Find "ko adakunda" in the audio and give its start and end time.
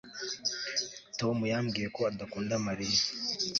1.95-2.53